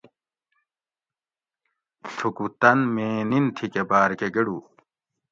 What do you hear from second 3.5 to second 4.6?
تھی کہ باۤرکہۤ گڑو